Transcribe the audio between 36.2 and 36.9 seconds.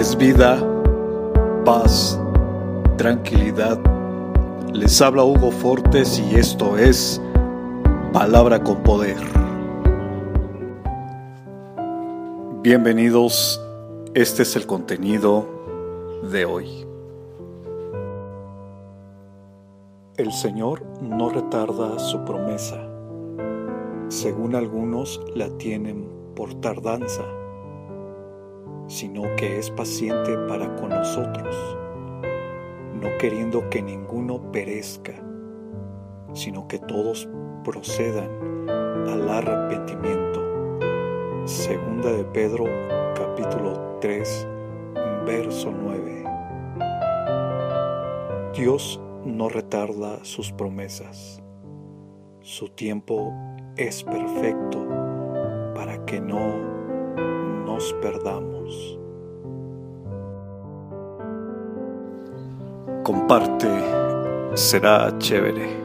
sino que